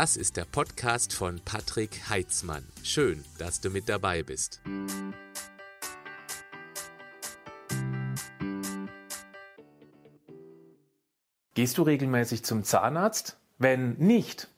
Das 0.00 0.16
ist 0.16 0.38
der 0.38 0.46
Podcast 0.46 1.12
von 1.12 1.42
Patrick 1.44 2.08
Heitzmann. 2.08 2.66
Schön, 2.82 3.22
dass 3.36 3.60
du 3.60 3.68
mit 3.68 3.86
dabei 3.86 4.22
bist. 4.22 4.62
Gehst 11.52 11.76
du 11.76 11.82
regelmäßig 11.82 12.46
zum 12.46 12.64
Zahnarzt? 12.64 13.36
Wenn 13.58 13.92
nicht, 13.98 14.48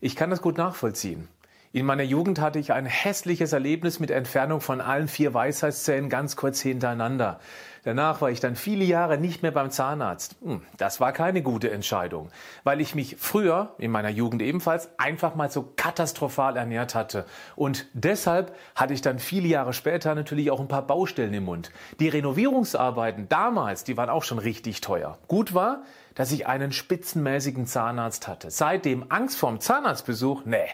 ich 0.00 0.16
kann 0.16 0.30
das 0.30 0.40
gut 0.40 0.56
nachvollziehen. 0.56 1.28
In 1.72 1.86
meiner 1.86 2.02
Jugend 2.02 2.40
hatte 2.40 2.58
ich 2.58 2.72
ein 2.72 2.84
hässliches 2.84 3.52
Erlebnis 3.52 4.00
mit 4.00 4.10
Entfernung 4.10 4.60
von 4.60 4.80
allen 4.80 5.06
vier 5.06 5.34
Weisheitszähnen 5.34 6.10
ganz 6.10 6.34
kurz 6.34 6.60
hintereinander. 6.60 7.38
Danach 7.84 8.20
war 8.20 8.28
ich 8.28 8.40
dann 8.40 8.56
viele 8.56 8.82
Jahre 8.82 9.18
nicht 9.18 9.42
mehr 9.42 9.52
beim 9.52 9.70
Zahnarzt. 9.70 10.34
Hm, 10.42 10.62
das 10.78 10.98
war 10.98 11.12
keine 11.12 11.42
gute 11.42 11.70
Entscheidung, 11.70 12.30
weil 12.64 12.80
ich 12.80 12.96
mich 12.96 13.18
früher, 13.20 13.76
in 13.78 13.92
meiner 13.92 14.08
Jugend 14.08 14.42
ebenfalls, 14.42 14.88
einfach 14.98 15.36
mal 15.36 15.48
so 15.48 15.72
katastrophal 15.76 16.56
ernährt 16.56 16.96
hatte. 16.96 17.24
Und 17.54 17.86
deshalb 17.92 18.52
hatte 18.74 18.92
ich 18.92 19.00
dann 19.00 19.20
viele 19.20 19.46
Jahre 19.46 19.72
später 19.72 20.16
natürlich 20.16 20.50
auch 20.50 20.58
ein 20.58 20.66
paar 20.66 20.88
Baustellen 20.88 21.34
im 21.34 21.44
Mund. 21.44 21.70
Die 22.00 22.08
Renovierungsarbeiten 22.08 23.28
damals, 23.28 23.84
die 23.84 23.96
waren 23.96 24.10
auch 24.10 24.24
schon 24.24 24.40
richtig 24.40 24.80
teuer. 24.80 25.18
Gut 25.28 25.54
war, 25.54 25.84
dass 26.16 26.32
ich 26.32 26.48
einen 26.48 26.72
spitzenmäßigen 26.72 27.66
Zahnarzt 27.66 28.26
hatte. 28.26 28.50
Seitdem 28.50 29.06
Angst 29.08 29.38
vorm 29.38 29.60
Zahnarztbesuch, 29.60 30.44
nee 30.44 30.66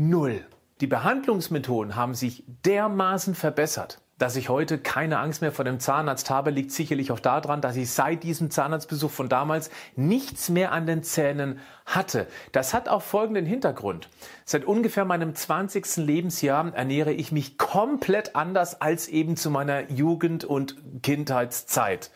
Null. 0.00 0.46
Die 0.80 0.86
Behandlungsmethoden 0.86 1.96
haben 1.96 2.14
sich 2.14 2.44
dermaßen 2.64 3.34
verbessert. 3.34 4.00
Dass 4.16 4.36
ich 4.36 4.48
heute 4.48 4.78
keine 4.78 5.18
Angst 5.18 5.42
mehr 5.42 5.50
vor 5.50 5.64
dem 5.64 5.80
Zahnarzt 5.80 6.30
habe, 6.30 6.50
liegt 6.50 6.70
sicherlich 6.70 7.10
auch 7.10 7.18
daran, 7.18 7.60
dass 7.60 7.74
ich 7.74 7.90
seit 7.90 8.22
diesem 8.22 8.48
Zahnarztbesuch 8.48 9.10
von 9.10 9.28
damals 9.28 9.70
nichts 9.96 10.50
mehr 10.50 10.70
an 10.70 10.86
den 10.86 11.02
Zähnen 11.02 11.58
hatte. 11.84 12.28
Das 12.52 12.74
hat 12.74 12.88
auch 12.88 13.02
folgenden 13.02 13.44
Hintergrund. 13.44 14.08
Seit 14.44 14.64
ungefähr 14.64 15.04
meinem 15.04 15.34
20. 15.34 15.96
Lebensjahr 15.96 16.72
ernähre 16.76 17.12
ich 17.12 17.32
mich 17.32 17.58
komplett 17.58 18.36
anders 18.36 18.80
als 18.80 19.08
eben 19.08 19.36
zu 19.36 19.50
meiner 19.50 19.90
Jugend- 19.90 20.44
und 20.44 20.76
Kindheitszeit. 21.02 22.12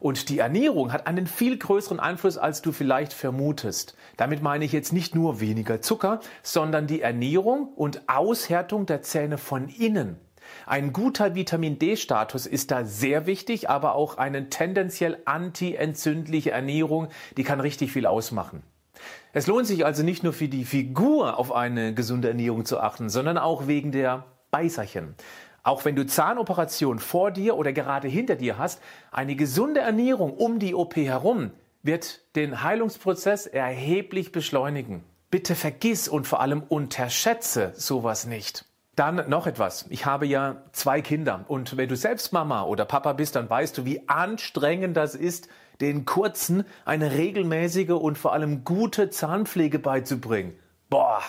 Und 0.00 0.30
die 0.30 0.38
Ernährung 0.38 0.92
hat 0.92 1.06
einen 1.06 1.26
viel 1.26 1.58
größeren 1.58 2.00
Einfluss, 2.00 2.38
als 2.38 2.62
du 2.62 2.72
vielleicht 2.72 3.12
vermutest. 3.12 3.94
Damit 4.16 4.42
meine 4.42 4.64
ich 4.64 4.72
jetzt 4.72 4.94
nicht 4.94 5.14
nur 5.14 5.40
weniger 5.40 5.82
Zucker, 5.82 6.20
sondern 6.42 6.86
die 6.86 7.02
Ernährung 7.02 7.68
und 7.76 8.08
Aushärtung 8.08 8.86
der 8.86 9.02
Zähne 9.02 9.36
von 9.36 9.68
innen. 9.68 10.16
Ein 10.66 10.94
guter 10.94 11.34
Vitamin 11.34 11.78
D-Status 11.78 12.46
ist 12.46 12.70
da 12.70 12.84
sehr 12.84 13.26
wichtig, 13.26 13.68
aber 13.68 13.94
auch 13.94 14.16
eine 14.16 14.48
tendenziell 14.48 15.18
antientzündliche 15.26 16.50
Ernährung, 16.50 17.08
die 17.36 17.44
kann 17.44 17.60
richtig 17.60 17.92
viel 17.92 18.06
ausmachen. 18.06 18.62
Es 19.34 19.46
lohnt 19.46 19.66
sich 19.66 19.84
also 19.84 20.02
nicht 20.02 20.24
nur 20.24 20.32
für 20.32 20.48
die 20.48 20.64
Figur 20.64 21.38
auf 21.38 21.52
eine 21.52 21.94
gesunde 21.94 22.28
Ernährung 22.28 22.64
zu 22.64 22.80
achten, 22.80 23.10
sondern 23.10 23.38
auch 23.38 23.66
wegen 23.66 23.92
der 23.92 24.24
Beißerchen. 24.50 25.14
Auch 25.62 25.84
wenn 25.84 25.96
du 25.96 26.06
Zahnoperationen 26.06 27.00
vor 27.00 27.30
dir 27.30 27.56
oder 27.56 27.72
gerade 27.72 28.08
hinter 28.08 28.36
dir 28.36 28.58
hast, 28.58 28.80
eine 29.12 29.36
gesunde 29.36 29.80
Ernährung 29.80 30.34
um 30.34 30.58
die 30.58 30.74
OP 30.74 30.96
herum 30.96 31.50
wird 31.82 32.20
den 32.36 32.62
Heilungsprozess 32.62 33.46
erheblich 33.46 34.32
beschleunigen. 34.32 35.04
Bitte 35.30 35.54
vergiss 35.54 36.08
und 36.08 36.26
vor 36.26 36.40
allem 36.40 36.62
unterschätze 36.62 37.72
sowas 37.76 38.26
nicht. 38.26 38.64
Dann 38.96 39.28
noch 39.30 39.46
etwas. 39.46 39.86
Ich 39.88 40.04
habe 40.04 40.26
ja 40.26 40.62
zwei 40.72 41.00
Kinder 41.00 41.44
und 41.48 41.76
wenn 41.76 41.88
du 41.88 41.96
selbst 41.96 42.32
Mama 42.32 42.64
oder 42.64 42.84
Papa 42.84 43.12
bist, 43.12 43.36
dann 43.36 43.48
weißt 43.48 43.78
du, 43.78 43.84
wie 43.84 44.08
anstrengend 44.08 44.96
das 44.96 45.14
ist, 45.14 45.48
den 45.80 46.04
Kurzen 46.04 46.64
eine 46.84 47.12
regelmäßige 47.12 47.90
und 47.90 48.18
vor 48.18 48.32
allem 48.32 48.64
gute 48.64 49.08
Zahnpflege 49.08 49.78
beizubringen. 49.78 50.58
Boah. 50.90 51.22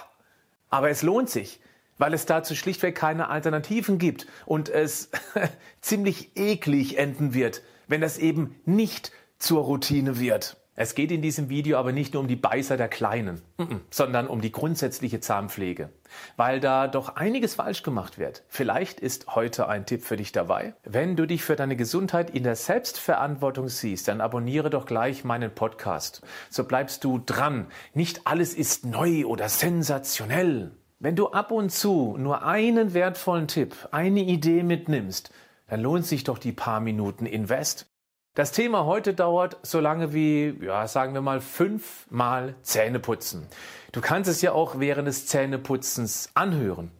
Aber 0.69 0.89
es 0.89 1.01
lohnt 1.01 1.29
sich 1.29 1.59
weil 2.02 2.16
es 2.16 2.25
dazu 2.25 2.55
schlichtweg 2.55 2.95
keine 2.95 3.30
Alternativen 3.30 3.99
gibt 3.99 4.25
und 4.47 4.69
es 4.69 5.12
ziemlich 5.81 6.35
eklig 6.35 6.97
enden 6.97 7.35
wird, 7.35 7.62
wenn 7.88 8.01
das 8.01 8.17
eben 8.17 8.56
nicht 8.66 9.12
zur 9.38 9.62
Routine 9.62 10.19
wird. 10.19 10.57
Es 10.73 10.95
geht 10.95 11.12
in 11.12 11.22
diesem 11.22 11.50
Video 11.50 11.78
aber 11.78 11.91
nicht 11.91 12.16
nur 12.16 12.23
um 12.23 12.28
die 12.28 12.35
Beißer 12.35 12.75
der 12.75 12.88
Kleinen, 12.88 13.44
sondern 13.91 14.25
um 14.25 14.41
die 14.41 14.51
grundsätzliche 14.51 15.19
Zahnpflege, 15.19 15.89
weil 16.38 16.59
da 16.59 16.88
doch 16.88 17.17
einiges 17.17 17.53
falsch 17.53 17.84
gemacht 17.84 18.18
wird. 18.18 18.45
Vielleicht 18.47 19.00
ist 19.00 19.35
heute 19.35 19.68
ein 19.68 19.85
Tipp 19.85 20.03
für 20.03 20.18
dich 20.18 20.31
dabei. 20.31 20.73
Wenn 20.83 21.16
du 21.16 21.28
dich 21.28 21.44
für 21.44 21.56
deine 21.56 21.75
Gesundheit 21.75 22.31
in 22.31 22.41
der 22.41 22.56
Selbstverantwortung 22.56 23.68
siehst, 23.68 24.07
dann 24.07 24.22
abonniere 24.22 24.72
doch 24.72 24.88
gleich 24.88 25.23
meinen 25.23 25.53
Podcast. 25.53 26.23
So 26.50 26.63
bleibst 26.63 27.03
du 27.03 27.19
dran. 27.19 27.68
Nicht 27.94 28.25
alles 28.25 28.56
ist 28.56 28.88
neu 28.88 29.25
oder 29.25 29.50
sensationell. 29.50 30.72
Wenn 31.03 31.16
du 31.16 31.29
ab 31.29 31.50
und 31.50 31.72
zu 31.72 32.16
nur 32.19 32.44
einen 32.44 32.94
wertvollen 32.94 33.47
Tipp, 33.47 33.75
eine 33.89 34.19
Idee 34.19 34.62
mitnimmst, 34.62 35.31
dann 35.67 35.81
lohnt 35.81 36.06
sich 36.06 36.23
doch 36.23 36.38
die 36.38 36.51
paar 36.51 36.79
Minuten 36.79 37.25
Invest. 37.25 37.88
Das 38.35 38.51
Thema 38.51 38.85
heute 38.85 39.16
dauert 39.16 39.57
so 39.63 39.79
lange 39.79 40.13
wie, 40.13 40.56
ja, 40.63 40.88
sagen 40.88 41.16
wir 41.16 41.22
mal 41.22 41.41
fünfmal 41.41 42.53
Zähneputzen. 42.62 43.47
Du 43.94 44.00
kannst 44.00 44.29
es 44.29 44.44
ja 44.44 44.51
auch 44.51 44.78
während 44.78 45.07
des 45.07 45.25
Zähneputzens 45.25 46.29
anhören. 46.35 46.91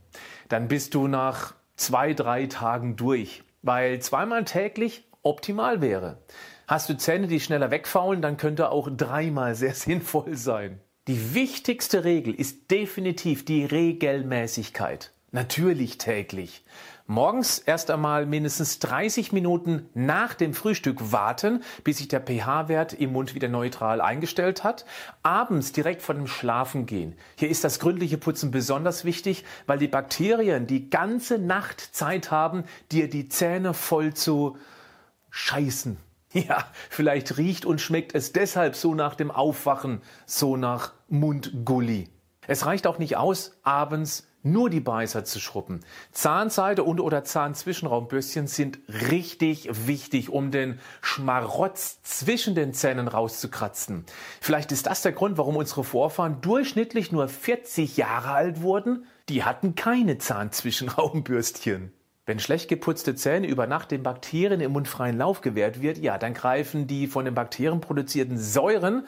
Dann 0.50 0.68
bist 0.68 0.96
du 0.96 1.08
nach 1.08 1.54
zwei, 1.76 2.16
drei 2.16 2.48
Tagen 2.48 2.96
durch, 2.96 3.44
weil 3.62 4.00
zweimal 4.00 4.46
täglich 4.46 5.08
optimal 5.22 5.80
wäre. 5.80 6.18
Hast 6.68 6.90
du 6.90 6.98
Zähne, 6.98 7.28
die 7.28 7.40
schneller 7.40 7.70
wegfaulen, 7.70 8.24
dann 8.24 8.38
könnte 8.38 8.72
auch 8.72 8.90
dreimal 8.90 9.54
sehr 9.54 9.76
sinnvoll 9.76 10.36
sein. 10.38 10.82
Die 11.12 11.36
wichtigste 11.36 12.06
Regel 12.06 12.34
ist 12.34 12.72
definitiv 12.72 13.44
die 13.44 13.66
Regelmäßigkeit. 13.66 15.12
Natürlich 15.34 15.98
täglich. 15.98 16.64
Morgens 17.06 17.60
erst 17.60 17.92
einmal 17.92 18.26
mindestens 18.26 18.80
30 18.80 19.34
Minuten 19.34 19.90
nach 19.94 20.36
dem 20.36 20.54
Frühstück 20.54 21.12
warten, 21.12 21.64
bis 21.84 21.98
sich 21.98 22.08
der 22.08 22.22
pH-Wert 22.22 22.94
im 22.94 23.12
Mund 23.12 23.36
wieder 23.36 23.50
neutral 23.50 24.00
eingestellt 24.00 24.64
hat. 24.64 24.86
Abends 25.22 25.74
direkt 25.74 26.02
vor 26.02 26.16
dem 26.16 26.28
Schlafengehen. 26.28 27.18
Hier 27.36 27.50
ist 27.50 27.66
das 27.66 27.80
gründliche 27.80 28.18
Putzen 28.18 28.50
besonders 28.50 29.04
wichtig, 29.04 29.44
weil 29.68 29.80
die 29.80 29.90
Bakterien 29.90 30.66
die 30.66 30.90
ganze 30.90 31.40
Nacht 31.40 31.94
Zeit 31.94 32.32
haben, 32.32 32.64
dir 32.94 33.10
die 33.10 33.28
Zähne 33.28 33.74
voll 33.74 34.14
zu 34.14 34.56
scheißen. 35.30 35.98
Ja, 36.48 36.66
vielleicht 36.90 37.38
riecht 37.38 37.66
und 37.66 37.82
schmeckt 37.82 38.16
es 38.16 38.32
deshalb 38.32 38.76
so 38.76 38.96
nach 38.96 39.16
dem 39.16 39.32
Aufwachen, 39.32 40.02
so 40.26 40.56
nach 40.56 40.94
Mundgulli. 41.10 42.08
Es 42.48 42.66
reicht 42.66 42.88
auch 42.88 43.00
nicht 43.00 43.18
aus, 43.18 43.60
abends 43.64 44.28
nur 44.44 44.70
die 44.70 44.80
Beißer 44.80 45.24
zu 45.24 45.40
schrubben. 45.40 45.82
Zahnseide 46.12 46.84
und 46.84 47.00
oder 47.00 47.24
Zahnzwischenraumbürstchen 47.24 48.48
sind 48.48 48.80
richtig 48.88 49.70
wichtig, 49.88 50.30
um 50.30 50.50
den 50.50 50.80
Schmarotz 51.02 52.02
zwischen 52.02 52.56
den 52.56 52.74
Zähnen 52.74 53.08
rauszukratzen. 53.08 54.06
Vielleicht 54.40 54.72
ist 54.72 54.88
das 54.88 55.04
der 55.04 55.12
Grund, 55.12 55.38
warum 55.38 55.58
unsere 55.58 55.84
Vorfahren 55.84 56.42
durchschnittlich 56.42 57.12
nur 57.12 57.28
40 57.28 57.98
Jahre 57.98 58.32
alt 58.32 58.62
wurden. 58.62 59.06
Die 59.30 59.44
hatten 59.44 59.76
keine 59.76 60.18
Zahnzwischenraumbürstchen. 60.18 61.94
Wenn 62.26 62.40
schlecht 62.40 62.70
geputzte 62.70 63.16
Zähne 63.16 63.48
über 63.48 63.66
Nacht 63.66 63.92
den 63.92 64.04
Bakterien 64.04 64.62
im 64.62 64.74
Mund 64.74 64.88
freien 64.88 65.18
Lauf 65.18 65.42
gewährt 65.42 65.82
wird, 65.82 65.98
ja, 65.98 66.18
dann 66.18 66.34
greifen 66.34 66.86
die 66.86 67.08
von 67.08 67.26
den 67.26 67.34
Bakterien 67.34 67.82
produzierten 67.82 68.38
Säuren 68.38 69.08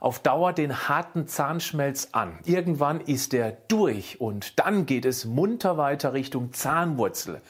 auf 0.00 0.18
Dauer 0.20 0.52
den 0.52 0.88
harten 0.88 1.26
Zahnschmelz 1.26 2.08
an. 2.12 2.38
Irgendwann 2.44 3.00
ist 3.00 3.34
er 3.34 3.52
durch 3.68 4.20
und 4.20 4.58
dann 4.58 4.86
geht 4.86 5.04
es 5.04 5.24
munter 5.24 5.76
weiter 5.76 6.12
Richtung 6.12 6.52
Zahnwurzel. 6.52 7.40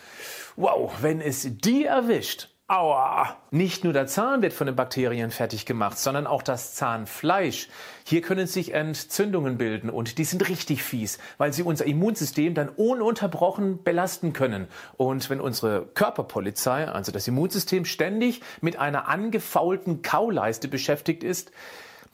Wow, 0.57 0.93
wenn 1.01 1.21
es 1.21 1.47
die 1.59 1.85
erwischt, 1.85 2.49
Aua! 2.71 3.39
Nicht 3.51 3.83
nur 3.85 3.95
der 3.95 4.07
Zahn 4.07 4.43
wird 4.43 4.53
von 4.53 4.67
den 4.67 4.77
Bakterien 4.77 5.31
fertig 5.31 5.65
gemacht, 5.65 5.99
sondern 5.99 6.27
auch 6.27 6.43
das 6.43 6.75
Zahnfleisch. 6.75 7.71
Hier 8.05 8.21
können 8.21 8.47
sich 8.47 8.75
Entzündungen 8.75 9.57
bilden 9.57 9.89
und 9.89 10.19
die 10.19 10.25
sind 10.25 10.47
richtig 10.51 10.83
fies, 10.83 11.19
weil 11.39 11.51
sie 11.55 11.63
unser 11.63 11.87
Immunsystem 11.87 12.53
dann 12.53 12.69
ununterbrochen 12.69 13.83
belasten 13.83 14.35
können. 14.35 14.69
Und 14.99 15.31
wenn 15.31 15.41
unsere 15.41 15.87
Körperpolizei, 15.95 16.87
also 16.87 17.11
das 17.11 17.27
Immunsystem, 17.27 17.87
ständig 17.87 18.43
mit 18.61 18.79
einer 18.79 19.09
angefaulten 19.09 20.03
Kauleiste 20.03 20.69
beschäftigt 20.69 21.25
ist, 21.25 21.53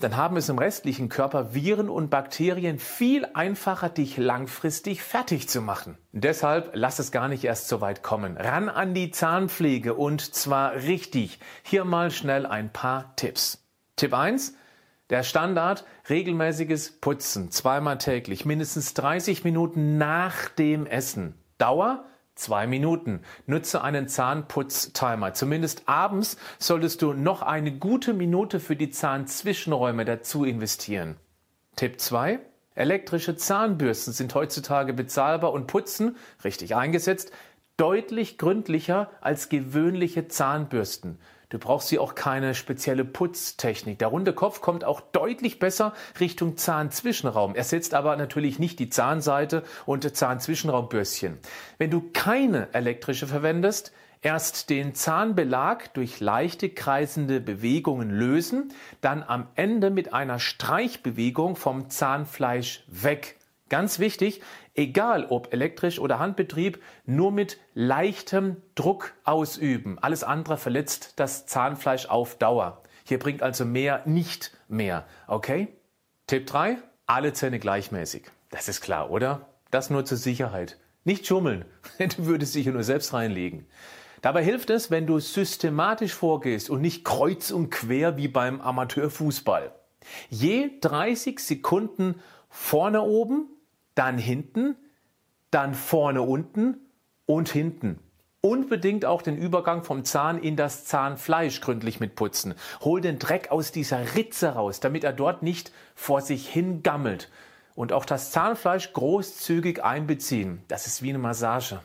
dann 0.00 0.16
haben 0.16 0.36
es 0.36 0.48
im 0.48 0.58
restlichen 0.58 1.08
Körper 1.08 1.54
Viren 1.54 1.88
und 1.88 2.10
Bakterien 2.10 2.78
viel 2.78 3.26
einfacher, 3.34 3.88
dich 3.88 4.16
langfristig 4.16 5.02
fertig 5.02 5.48
zu 5.48 5.60
machen. 5.60 5.96
Deshalb 6.12 6.70
lass 6.74 6.98
es 6.98 7.12
gar 7.12 7.28
nicht 7.28 7.44
erst 7.44 7.68
so 7.68 7.80
weit 7.80 8.02
kommen. 8.02 8.36
Ran 8.36 8.68
an 8.68 8.94
die 8.94 9.10
Zahnpflege 9.10 9.94
und 9.94 10.34
zwar 10.34 10.74
richtig. 10.74 11.38
Hier 11.62 11.84
mal 11.84 12.10
schnell 12.10 12.46
ein 12.46 12.72
paar 12.72 13.14
Tipps. 13.16 13.64
Tipp 13.96 14.14
1. 14.14 14.54
Der 15.10 15.22
Standard, 15.22 15.84
regelmäßiges 16.08 17.00
Putzen, 17.00 17.50
zweimal 17.50 17.98
täglich, 17.98 18.46
mindestens 18.46 18.94
30 18.94 19.44
Minuten 19.44 19.98
nach 19.98 20.48
dem 20.48 20.86
Essen. 20.86 21.34
Dauer 21.58 22.04
Zwei 22.34 22.66
Minuten. 22.66 23.20
Nutze 23.46 23.82
einen 23.82 24.08
Zahnputztimer. 24.08 25.34
Zumindest 25.34 25.84
abends 25.86 26.36
solltest 26.58 27.00
du 27.02 27.12
noch 27.12 27.42
eine 27.42 27.72
gute 27.78 28.12
Minute 28.12 28.58
für 28.58 28.74
die 28.74 28.90
Zahnzwischenräume 28.90 30.04
dazu 30.04 30.44
investieren. 30.44 31.16
Tipp 31.76 32.00
2. 32.00 32.40
Elektrische 32.74 33.36
Zahnbürsten 33.36 34.12
sind 34.12 34.34
heutzutage 34.34 34.92
bezahlbar 34.92 35.52
und 35.52 35.68
putzen, 35.68 36.16
richtig 36.42 36.74
eingesetzt, 36.74 37.30
deutlich 37.76 38.36
gründlicher 38.36 39.10
als 39.20 39.48
gewöhnliche 39.48 40.26
Zahnbürsten. 40.26 41.18
Du 41.48 41.58
brauchst 41.58 41.88
hier 41.88 42.02
auch 42.02 42.14
keine 42.14 42.54
spezielle 42.54 43.04
Putztechnik. 43.04 43.98
Der 43.98 44.08
runde 44.08 44.32
Kopf 44.32 44.60
kommt 44.60 44.84
auch 44.84 45.00
deutlich 45.00 45.58
besser 45.58 45.92
Richtung 46.18 46.56
Zahnzwischenraum. 46.56 47.54
Ersetzt 47.54 47.94
aber 47.94 48.16
natürlich 48.16 48.58
nicht 48.58 48.78
die 48.78 48.90
Zahnseite 48.90 49.62
und 49.86 50.16
Zahnzwischenraumbürstchen. 50.16 51.38
Wenn 51.78 51.90
du 51.90 52.10
keine 52.12 52.68
elektrische 52.72 53.26
verwendest, 53.26 53.92
erst 54.24 54.70
den 54.70 54.94
Zahnbelag 54.94 55.88
durch 55.92 56.20
leichte 56.20 56.70
kreisende 56.70 57.40
Bewegungen 57.40 58.10
lösen, 58.10 58.72
dann 59.00 59.22
am 59.22 59.48
Ende 59.54 59.90
mit 59.90 60.14
einer 60.14 60.38
Streichbewegung 60.38 61.56
vom 61.56 61.90
Zahnfleisch 61.90 62.84
weg. 62.88 63.36
Ganz 63.68 63.98
wichtig, 63.98 64.40
egal 64.74 65.26
ob 65.26 65.52
elektrisch 65.52 65.98
oder 65.98 66.18
Handbetrieb, 66.18 66.82
nur 67.06 67.32
mit 67.32 67.58
leichtem 67.74 68.56
Druck 68.74 69.14
ausüben. 69.24 69.98
Alles 69.98 70.24
andere 70.24 70.56
verletzt 70.56 71.14
das 71.16 71.46
Zahnfleisch 71.46 72.06
auf 72.06 72.36
Dauer. 72.36 72.82
Hier 73.04 73.18
bringt 73.18 73.42
also 73.42 73.64
mehr 73.64 74.02
nicht 74.06 74.56
mehr. 74.68 75.06
Okay? 75.26 75.68
Tipp 76.26 76.46
3. 76.46 76.78
Alle 77.06 77.32
Zähne 77.34 77.58
gleichmäßig. 77.58 78.24
Das 78.50 78.68
ist 78.68 78.80
klar, 78.80 79.10
oder? 79.10 79.48
Das 79.70 79.90
nur 79.90 80.04
zur 80.04 80.16
Sicherheit. 80.16 80.78
Nicht 81.04 81.26
schummeln. 81.26 81.64
Du 82.16 82.26
würdest 82.26 82.54
dich 82.54 82.64
hier 82.64 82.72
nur 82.72 82.82
selbst 82.82 83.12
reinlegen. 83.12 83.66
Dabei 84.22 84.42
hilft 84.42 84.70
es, 84.70 84.90
wenn 84.90 85.06
du 85.06 85.18
systematisch 85.18 86.14
vorgehst 86.14 86.70
und 86.70 86.80
nicht 86.80 87.04
kreuz 87.04 87.50
und 87.50 87.70
quer 87.70 88.16
wie 88.16 88.28
beim 88.28 88.62
Amateurfußball. 88.62 89.72
Je 90.30 90.70
30 90.80 91.38
Sekunden 91.40 92.22
vorne 92.48 93.02
oben, 93.02 93.48
dann 93.94 94.18
hinten, 94.18 94.76
dann 95.50 95.74
vorne 95.74 96.22
unten 96.22 96.76
und 97.26 97.48
hinten. 97.48 97.98
Unbedingt 98.40 99.06
auch 99.06 99.22
den 99.22 99.38
Übergang 99.38 99.84
vom 99.84 100.04
Zahn 100.04 100.38
in 100.38 100.56
das 100.56 100.84
Zahnfleisch 100.84 101.62
gründlich 101.62 101.98
mitputzen. 101.98 102.54
Hol 102.82 103.00
den 103.00 103.18
Dreck 103.18 103.50
aus 103.50 103.72
dieser 103.72 104.16
Ritze 104.16 104.50
raus, 104.50 104.80
damit 104.80 105.02
er 105.02 105.14
dort 105.14 105.42
nicht 105.42 105.72
vor 105.94 106.20
sich 106.20 106.46
hin 106.46 106.82
gammelt. 106.82 107.30
Und 107.74 107.92
auch 107.92 108.04
das 108.04 108.32
Zahnfleisch 108.32 108.92
großzügig 108.92 109.82
einbeziehen. 109.82 110.62
Das 110.68 110.86
ist 110.86 111.02
wie 111.02 111.08
eine 111.08 111.18
Massage. 111.18 111.80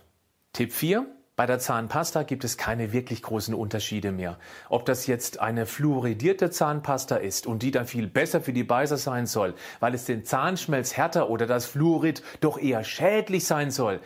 Tipp 0.52 0.74
4. 0.74 1.06
Bei 1.40 1.46
der 1.46 1.60
Zahnpasta 1.60 2.24
gibt 2.24 2.44
es 2.44 2.58
keine 2.58 2.92
wirklich 2.92 3.22
großen 3.22 3.56
Unterschiede 3.56 4.12
mehr. 4.12 4.38
Ob 4.68 4.84
das 4.84 5.08
jetzt 5.08 5.40
eine 5.40 5.66
fluoridierte 5.66 6.50
Zahnpasta 6.50 7.16
ist 7.16 7.48
und 7.48 7.64
die 7.64 7.72
dann 7.72 7.86
viel 7.86 8.08
besser 8.08 8.42
für 8.42 8.52
die 8.52 8.66
Beißer 8.66 8.98
sein 8.98 9.26
soll, 9.26 9.54
weil 9.80 9.94
es 9.94 10.04
den 10.04 10.26
Zahnschmelz 10.26 10.98
härter 10.98 11.30
oder 11.30 11.48
das 11.48 11.66
Fluorid 11.66 12.24
doch 12.42 12.58
eher 12.58 12.84
schädlich 12.84 13.46
sein 13.46 13.72
soll, 13.72 14.02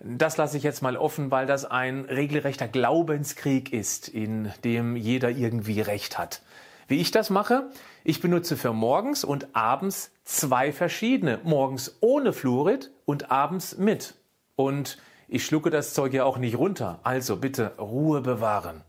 das 0.00 0.38
lasse 0.38 0.56
ich 0.56 0.62
jetzt 0.62 0.80
mal 0.80 0.96
offen, 0.96 1.30
weil 1.30 1.44
das 1.44 1.66
ein 1.66 2.06
regelrechter 2.06 2.68
Glaubenskrieg 2.68 3.70
ist, 3.70 4.08
in 4.08 4.50
dem 4.64 4.96
jeder 4.96 5.28
irgendwie 5.28 5.82
Recht 5.82 6.16
hat. 6.16 6.40
Wie 6.86 7.02
ich 7.02 7.10
das 7.10 7.28
mache? 7.28 7.68
Ich 8.02 8.22
benutze 8.22 8.56
für 8.56 8.72
morgens 8.72 9.24
und 9.24 9.54
abends 9.54 10.10
zwei 10.24 10.72
verschiedene. 10.72 11.38
Morgens 11.44 11.98
ohne 12.00 12.32
Fluorid 12.32 12.90
und 13.04 13.30
abends 13.30 13.76
mit. 13.76 14.14
Und 14.56 14.96
ich 15.28 15.44
schlucke 15.44 15.70
das 15.70 15.92
Zeug 15.92 16.14
ja 16.14 16.24
auch 16.24 16.38
nicht 16.38 16.56
runter, 16.56 17.00
also 17.02 17.36
bitte 17.36 17.74
Ruhe 17.78 18.22
bewahren. 18.22 18.82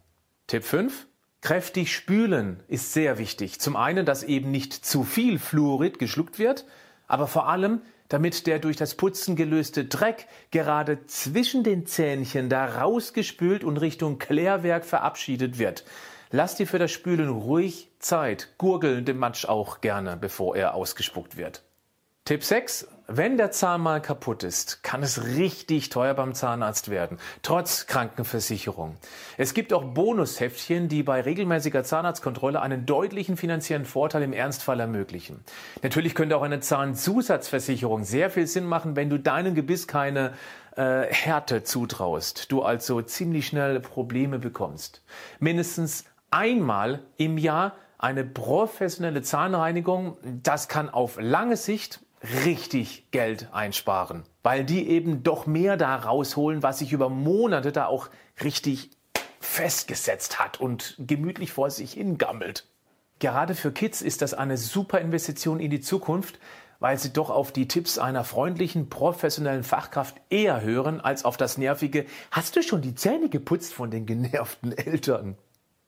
Tipp 0.48 0.64
5. 0.64 1.08
Kräftig 1.42 1.94
spülen 1.94 2.64
ist 2.68 2.94
sehr 2.94 3.18
wichtig. 3.18 3.60
Zum 3.60 3.76
einen, 3.76 4.06
dass 4.06 4.24
eben 4.24 4.50
nicht 4.50 4.74
zu 4.74 5.04
viel 5.04 5.38
Fluorid 5.38 6.00
geschluckt 6.00 6.40
wird, 6.40 6.66
aber 7.08 7.28
vor 7.28 7.48
allem, 7.48 7.82
damit 8.08 8.48
der 8.48 8.60
durch 8.60 8.78
das 8.78 8.96
Putzen 8.96 9.36
gelöste 9.36 9.86
Dreck 9.86 10.28
gerade 10.52 11.06
zwischen 11.06 11.64
den 11.64 11.86
Zähnchen 11.86 12.50
da 12.50 12.66
rausgespült 12.66 13.64
und 13.64 13.78
Richtung 13.78 14.18
Klärwerk 14.18 14.86
verabschiedet 14.86 15.60
wird. 15.60 15.86
Lass 16.32 16.56
dir 16.56 16.68
für 16.68 16.80
das 16.80 16.92
Spülen 16.92 17.30
ruhig 17.30 17.90
Zeit, 18.00 18.54
gurgeln 18.58 19.06
den 19.06 19.18
Matsch 19.18 19.46
auch 19.46 19.82
gerne, 19.82 20.16
bevor 20.16 20.56
er 20.56 20.74
ausgespuckt 20.74 21.38
wird. 21.38 21.64
Tipp 22.26 22.44
6. 22.44 22.88
Wenn 23.12 23.38
der 23.38 23.50
Zahn 23.50 23.82
mal 23.82 24.04
kaputt 24.04 24.44
ist, 24.44 24.84
kann 24.84 25.02
es 25.02 25.26
richtig 25.26 25.90
teuer 25.90 26.14
beim 26.14 26.36
Zahnarzt 26.36 26.92
werden, 26.92 27.18
trotz 27.42 27.88
Krankenversicherung. 27.88 28.98
Es 29.36 29.56
gibt 29.56 29.74
auch 29.74 29.84
Bonusheftchen, 29.84 30.90
die 30.90 31.02
bei 31.02 31.22
regelmäßiger 31.22 31.84
Zahnarztkontrolle 31.84 32.62
einen 32.62 32.86
deutlichen 32.86 33.36
finanziellen 33.36 33.86
Vorteil 33.86 34.22
im 34.22 34.32
Ernstfall 34.32 34.80
ermöglichen. 34.80 35.44
Natürlich 35.82 36.14
könnte 36.14 36.38
auch 36.38 36.44
eine 36.44 36.60
Zahnzusatzversicherung 36.60 38.04
sehr 38.04 38.30
viel 38.30 38.46
Sinn 38.46 38.68
machen, 38.68 38.96
wenn 38.96 39.10
du 39.10 39.18
deinem 39.18 39.56
Gebiss 39.56 39.88
keine 39.88 40.34
äh, 40.76 41.08
Härte 41.10 41.64
zutraust, 41.64 42.52
du 42.52 42.62
also 42.62 43.02
ziemlich 43.02 43.48
schnell 43.48 43.80
Probleme 43.80 44.38
bekommst. 44.38 45.02
Mindestens 45.40 46.06
einmal 46.30 47.02
im 47.18 47.40
Jahr 47.40 47.74
eine 47.98 48.24
professionelle 48.24 49.24
Zahnreinigung, 49.24 50.18
das 50.44 50.68
kann 50.68 50.90
auf 50.90 51.18
lange 51.20 51.58
Sicht 51.58 52.02
richtig 52.44 53.12
Geld 53.12 53.50
einsparen, 53.52 54.24
weil 54.44 54.64
die 54.64 54.90
eben 54.90 55.24
doch 55.24 55.46
mehr 55.46 55.78
da 55.78 55.96
rausholen, 55.96 56.64
was 56.64 56.80
sich 56.80 56.92
über 56.92 57.10
Monate 57.10 57.72
da 57.72 57.86
auch 57.86 58.10
richtig 58.44 58.92
festgesetzt 59.40 60.40
hat 60.40 60.60
und 60.60 60.96
gemütlich 61.00 61.52
vor 61.52 61.70
sich 61.72 61.94
hingammelt. 61.94 62.66
Gerade 63.20 63.56
für 63.56 63.72
Kids 63.72 64.02
ist 64.02 64.22
das 64.22 64.34
eine 64.34 64.58
super 64.58 65.00
Investition 65.00 65.60
in 65.60 65.70
die 65.70 65.82
Zukunft, 65.82 66.40
weil 66.80 66.98
sie 66.98 67.12
doch 67.12 67.30
auf 67.30 67.52
die 67.52 67.68
Tipps 67.68 67.98
einer 67.98 68.24
freundlichen, 68.24 68.90
professionellen 68.90 69.64
Fachkraft 69.64 70.16
eher 70.30 70.62
hören 70.62 71.02
als 71.02 71.26
auf 71.26 71.36
das 71.36 71.58
nervige 71.58 72.06
Hast 72.32 72.56
du 72.56 72.64
schon 72.64 72.82
die 72.82 72.96
Zähne 72.96 73.30
geputzt 73.30 73.74
von 73.74 73.92
den 73.92 74.06
genervten 74.06 74.72
Eltern? 74.78 75.38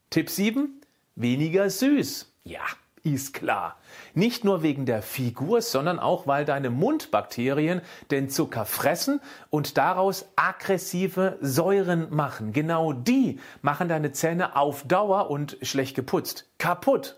Tipp 0.10 0.30
7. 0.30 0.82
Weniger 1.16 1.70
süß. 1.70 2.34
Ja, 2.44 2.62
ist 3.04 3.34
klar. 3.34 3.78
Nicht 4.14 4.44
nur 4.44 4.64
wegen 4.64 4.86
der 4.86 5.02
Figur, 5.02 5.62
sondern 5.62 6.00
auch, 6.00 6.28
weil 6.28 6.46
deine 6.46 6.70
Mundbakterien 6.70 7.82
den 8.12 8.30
Zucker 8.30 8.66
fressen 8.66 9.22
und 9.50 9.78
daraus 9.78 10.26
aggressive 10.36 11.38
Säuren 11.42 12.08
machen. 12.14 12.54
Genau 12.54 12.94
die 12.94 13.40
machen 13.62 13.90
deine 13.90 14.12
Zähne 14.12 14.56
auf 14.56 14.84
Dauer 14.88 15.30
und 15.30 15.58
schlecht 15.62 15.96
geputzt 15.96 16.48
kaputt. 16.58 17.18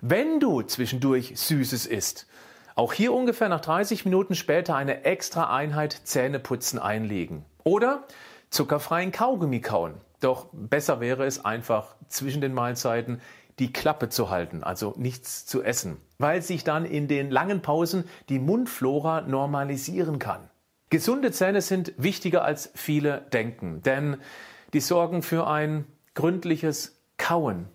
Wenn 0.00 0.40
du 0.40 0.62
zwischendurch 0.62 1.32
Süßes 1.34 1.86
isst, 1.86 2.26
auch 2.74 2.92
hier 2.92 3.12
ungefähr 3.12 3.48
nach 3.48 3.60
30 3.60 4.04
Minuten 4.04 4.36
später 4.36 4.76
eine 4.76 5.04
extra 5.04 5.54
Einheit 5.54 6.00
Zähneputzen 6.04 6.78
einlegen. 6.78 7.44
Oder 7.64 8.04
zuckerfreien 8.50 9.10
Kaugummi 9.10 9.60
kauen. 9.60 9.94
Doch 10.20 10.46
besser 10.52 11.00
wäre 11.00 11.26
es 11.26 11.44
einfach 11.44 11.96
zwischen 12.08 12.40
den 12.40 12.54
Mahlzeiten 12.54 13.20
die 13.58 13.72
Klappe 13.72 14.08
zu 14.08 14.30
halten, 14.30 14.62
also 14.62 14.94
nichts 14.96 15.46
zu 15.46 15.62
essen, 15.62 15.96
weil 16.18 16.42
sich 16.42 16.64
dann 16.64 16.84
in 16.84 17.08
den 17.08 17.30
langen 17.30 17.62
Pausen 17.62 18.04
die 18.28 18.38
Mundflora 18.38 19.22
normalisieren 19.22 20.18
kann. 20.18 20.48
Gesunde 20.90 21.32
Zähne 21.32 21.60
sind 21.60 21.92
wichtiger 21.96 22.44
als 22.44 22.70
viele 22.74 23.26
denken, 23.32 23.82
denn 23.82 24.16
die 24.72 24.80
sorgen 24.80 25.22
für 25.22 25.46
ein 25.46 25.84
gründliches 26.14 27.02
Kauen. 27.18 27.68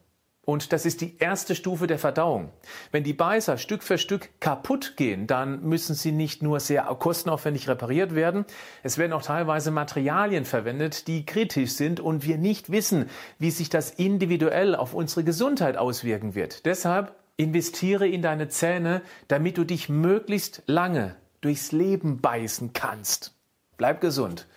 Und 0.46 0.74
das 0.74 0.86
ist 0.86 1.00
die 1.00 1.18
erste 1.20 1.56
Stufe 1.56 1.88
der 1.88 2.00
Verdauung. 2.00 2.52
Wenn 2.92 3.06
die 3.06 3.14
Beißer 3.14 3.58
Stück 3.58 3.82
für 3.82 3.98
Stück 3.98 4.30
kaputt 4.42 4.96
gehen, 4.98 5.26
dann 5.26 5.64
müssen 5.64 5.96
sie 5.96 6.12
nicht 6.12 6.44
nur 6.44 6.60
sehr 6.60 6.84
kostenaufwendig 6.84 7.70
repariert 7.70 8.14
werden, 8.14 8.46
es 8.84 8.98
werden 8.98 9.14
auch 9.14 9.22
teilweise 9.22 9.72
Materialien 9.72 10.44
verwendet, 10.44 11.08
die 11.08 11.26
kritisch 11.26 11.72
sind 11.72 12.02
und 12.02 12.26
wir 12.26 12.38
nicht 12.38 12.72
wissen, 12.72 13.10
wie 13.40 13.52
sich 13.52 13.70
das 13.70 13.92
individuell 13.92 14.76
auf 14.76 14.94
unsere 14.94 15.24
Gesundheit 15.24 15.78
auswirken 15.78 16.36
wird. 16.36 16.66
Deshalb 16.66 17.16
investiere 17.38 18.08
in 18.08 18.22
deine 18.22 18.50
Zähne, 18.50 19.02
damit 19.30 19.58
du 19.58 19.64
dich 19.64 19.88
möglichst 19.88 20.64
lange 20.68 21.16
durchs 21.40 21.72
Leben 21.72 22.20
beißen 22.20 22.74
kannst. 22.74 23.34
Bleib 23.78 24.02
gesund, 24.02 24.48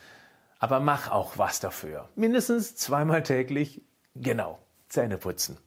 aber 0.58 0.80
mach 0.80 1.12
auch 1.12 1.38
was 1.38 1.60
dafür. 1.60 2.08
Mindestens 2.16 2.74
zweimal 2.74 3.22
täglich, 3.22 3.82
genau, 4.16 4.58
Zähne 4.88 5.16
putzen. 5.16 5.58